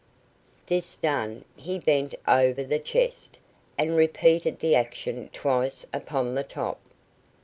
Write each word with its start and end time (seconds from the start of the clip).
This 0.65 0.95
done, 0.95 1.45
he 1.55 1.77
bent 1.77 2.15
over 2.27 2.63
the 2.63 2.79
chest, 2.79 3.37
and 3.77 3.95
repeated 3.95 4.57
the 4.57 4.73
action 4.73 5.29
twice 5.31 5.85
upon 5.93 6.33
the 6.33 6.41
top. 6.43 6.79